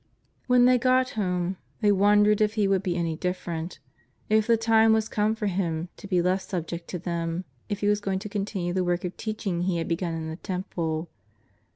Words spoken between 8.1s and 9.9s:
to continue the work of teaching He had